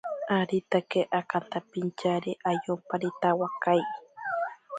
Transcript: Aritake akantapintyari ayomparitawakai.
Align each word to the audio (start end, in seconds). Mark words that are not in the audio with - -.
Aritake 0.37 0.99
akantapintyari 1.19 2.31
ayomparitawakai. 2.51 3.83